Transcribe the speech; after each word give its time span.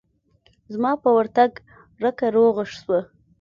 زما 0.73 0.91
په 1.01 1.09
ورتگ 1.17 1.51
رکه 2.03 2.27
روغه 2.35 2.63
سوه. 2.79 2.99